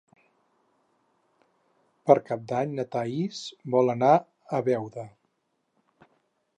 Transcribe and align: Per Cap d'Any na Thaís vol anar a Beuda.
Per 2.09 2.17
Cap 2.31 2.49
d'Any 2.53 2.75
na 2.79 2.87
Thaís 2.97 3.45
vol 3.77 3.97
anar 3.97 4.13
a 4.61 4.65
Beuda. 4.71 5.09